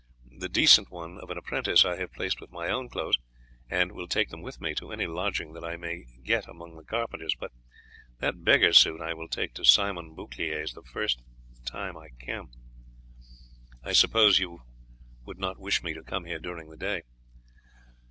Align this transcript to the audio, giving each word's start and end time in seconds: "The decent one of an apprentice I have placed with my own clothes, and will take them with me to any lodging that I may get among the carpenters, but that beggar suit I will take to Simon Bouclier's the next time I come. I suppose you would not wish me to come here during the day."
"The 0.35 0.49
decent 0.49 0.89
one 0.89 1.19
of 1.19 1.29
an 1.29 1.37
apprentice 1.37 1.85
I 1.85 1.95
have 1.97 2.11
placed 2.11 2.41
with 2.41 2.49
my 2.51 2.69
own 2.69 2.89
clothes, 2.89 3.19
and 3.69 3.91
will 3.91 4.07
take 4.07 4.29
them 4.29 4.41
with 4.41 4.59
me 4.59 4.73
to 4.73 4.91
any 4.91 5.05
lodging 5.05 5.53
that 5.53 5.63
I 5.63 5.77
may 5.77 6.05
get 6.23 6.47
among 6.47 6.75
the 6.75 6.83
carpenters, 6.83 7.35
but 7.39 7.51
that 8.17 8.43
beggar 8.43 8.73
suit 8.73 8.99
I 8.99 9.13
will 9.13 9.27
take 9.27 9.53
to 9.53 9.63
Simon 9.63 10.15
Bouclier's 10.15 10.73
the 10.73 10.81
next 10.95 11.21
time 11.67 11.95
I 11.97 12.07
come. 12.25 12.49
I 13.83 13.93
suppose 13.93 14.39
you 14.39 14.63
would 15.23 15.37
not 15.37 15.59
wish 15.59 15.83
me 15.83 15.93
to 15.93 16.01
come 16.01 16.25
here 16.25 16.39
during 16.39 16.71
the 16.71 16.77
day." 16.77 17.03